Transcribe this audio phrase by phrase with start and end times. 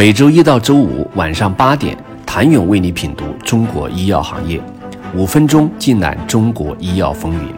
[0.00, 4.58] 每周一到周五晚上八点，谭勇为你品读中国医药行业，
[5.14, 7.52] 五分钟尽览中国医药风云。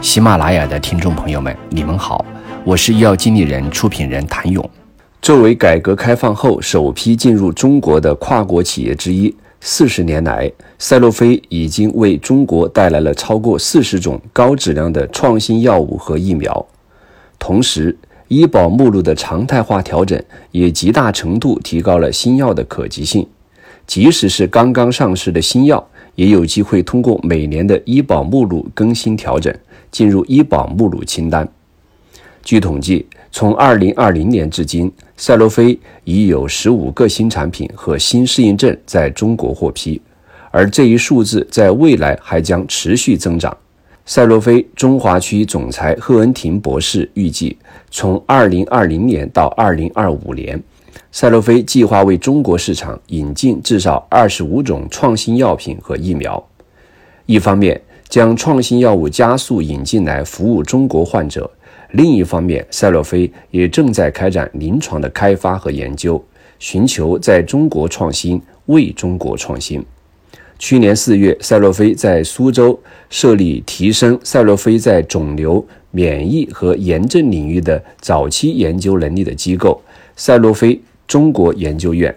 [0.00, 2.24] 喜马拉雅的听众朋友们，你们好，
[2.62, 4.70] 我是医药经理人、出品人谭勇。
[5.20, 10.48] 作为改革开放后首批进入中国的跨国企业之一，四十年来，
[10.78, 16.64] 赛洛菲已经为中国带来了超过四十种高质量的创新药物和疫苗，
[17.36, 17.98] 同时。
[18.30, 20.22] 医保目录的常态化调整
[20.52, 23.26] 也极大程度提高了新药的可及性，
[23.88, 29.52] 即使是刚刚上市的新药，也有机会通过每年的医保目录更新调整，
[29.90, 31.48] 进入医保目录清单。
[32.44, 40.00] 据统计，从2020年至今，赛洛菲已有15个新产品和新适应症在中国获批，
[40.52, 43.56] 而这一数字在未来还将持续增长。
[44.10, 47.56] 赛洛菲中华区总裁贺恩廷博士预计，
[47.92, 50.60] 从2020年到2025年，
[51.12, 56.44] 赛洛菲计划为中国市场引进至少25种创新药品和疫苗。
[57.26, 61.48] 一方面，将创新药物加速引进来服务中国患者；
[61.92, 66.20] 另一方面，赛洛菲也正在开展临床的开发和研究，
[66.58, 69.86] 寻求在中国创新，为中国创新。
[70.60, 79.80] 去年四月，赛洛菲在苏州设立提升赛洛菲在肿瘤、免疫和炎症领域的早期研究能力的机构——
[80.16, 82.14] 赛洛菲中国研究院。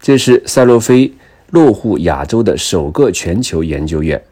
[0.00, 1.12] 这是赛洛菲
[1.50, 4.22] 落户亚洲的首个全球研究院。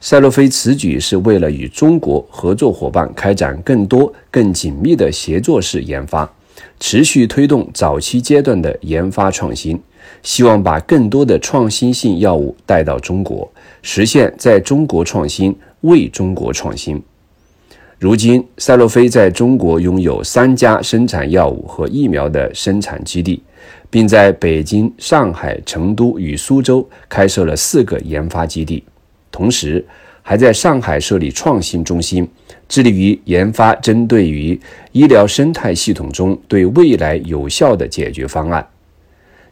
[0.00, 6.26] 赛洛菲此举是为了与中国合作伙伴开展更多、更紧密的协作式研发，
[6.80, 9.78] 持续推动早期阶段的研发创新。
[10.22, 13.50] 希望把更多的创新性药物带到中国，
[13.82, 17.02] 实现在中国创新，为中国创新。
[17.98, 23.42] 如今，赛洛菲在中国拥有三家生产药物和疫苗的生产基地，
[23.88, 28.84] 并在北京、上海、成都与苏州开设了四个研发基地，
[29.32, 29.82] 同时
[30.20, 32.28] 还在上海设立创新中心，
[32.68, 34.60] 致力于研发针对于
[34.92, 38.66] 医疗生态系统中对未来有效的解决方案。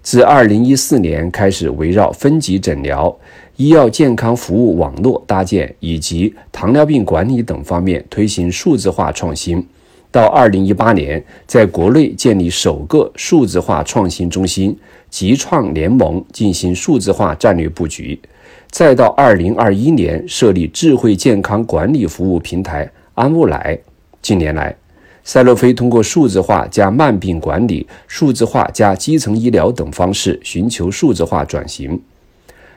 [0.04, 3.16] 自2014年开始，围绕分级诊疗、
[3.56, 9.66] 医药健康服务网络搭建以及糖尿病管理等方面推行数字化创新，
[10.10, 14.76] 到2018年在国内建立首个数字化创新中心——
[15.08, 18.20] 集创联盟，进行数字化战略布局，
[18.70, 23.78] 再到2021年设立智慧健康管理服务平台安慕莱。
[24.20, 24.76] 近年来，
[25.24, 31.98] 赛洛菲通过数字化加慢病管理、数字化加基层医疗等方式寻求数字化转型。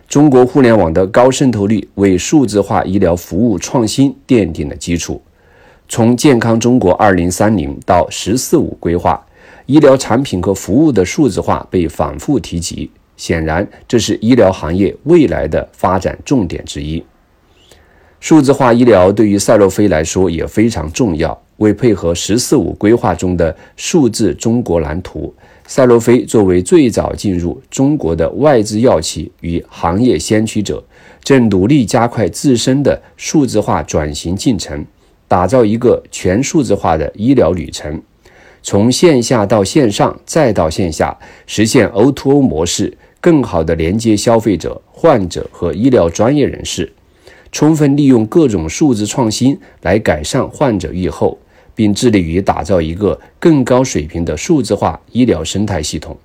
[0.07, 5.21] 中国互联网的高渗透率为数字化医疗服务创新奠定了基础。
[5.89, 9.21] 从健康中国2030到“十四五”规划，
[9.65, 17.03] 医疗产品和服务的数字化被反复提及，显然这是医疗行业未来的发展重点之一。
[18.19, 21.39] 数字化医疗对于赛洛菲来说也非常重要。
[21.57, 25.33] 为配合“十四五”规划中的数字中国蓝图，
[25.65, 30.83] 赛洛菲作为最早进入中国的外资药企与行业先驱者，
[31.23, 34.85] 正努力加快自身的数字化转型进程，
[35.27, 37.99] 打造一个全数字化的医疗旅程，
[38.61, 41.17] 从线下到线上再到线下，
[41.47, 46.93] 实现 O2O 模式，更好地连接消费者、患者和医疗专业人士，
[47.51, 51.37] 充分利用各种数字创新来改善患者预后。
[51.77, 56.17] 并致力于打造一个更高水平的数字化医疗生态系统。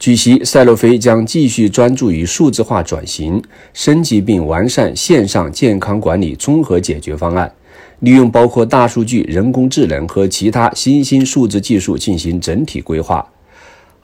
[0.00, 3.40] 据悉，赛洛菲将继续专注于数字化转型
[3.72, 7.54] 升级，并完善线上健康管理综合解决方案，
[8.00, 13.24] 利用包括大数据、人工智能和其他新兴数字技术进行整体规划，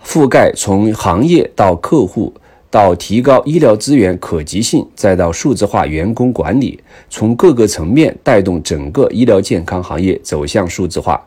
[0.05, 2.33] 覆盖从行业到客户。
[2.71, 11.21] 到提高医疗资源可及性，再到数字化员工管理，从各个层面带动整个医疗健康行业走向数字化。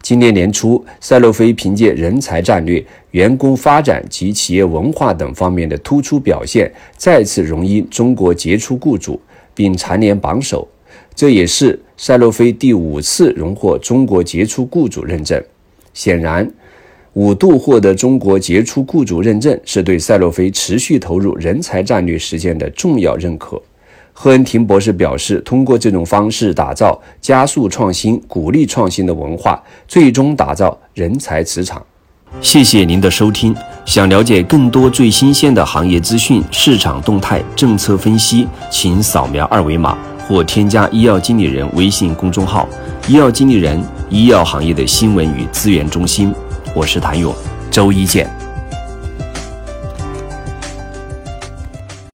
[0.00, 9.20] 今年年初，赛洛菲凭借人才战略、员工发展及企业文化等方面的突出表现，再次荣膺中国杰出雇主，
[9.54, 10.66] 并蝉联榜首。
[11.14, 15.42] 这也是赛洛菲第五次荣获中国杰出雇主认证。
[15.92, 16.50] 显然。
[17.16, 23.60] 五度获得中国杰出雇主认证，是对赛洛菲持续投入人才战略实践的重要认可。
[24.12, 31.82] 贺恩廷博士表示，通过这种方式打造加速创新、鼓励创新的文化，最终打造人才磁场。
[32.42, 33.56] 谢谢您的收听。
[33.86, 39.96] 想了解更多最新鲜的行业资讯、市场动态、政策分析，请扫描二维码
[40.28, 42.68] 或添加医药经理人微信公众号
[43.08, 46.30] “医药经理人”——医药行业的新闻与资源中心。
[46.76, 47.34] 我是谭勇。
[47.70, 48.25] 周一见。